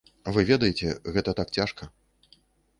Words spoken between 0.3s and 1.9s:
Вы ведаеце, гэта так цяжка.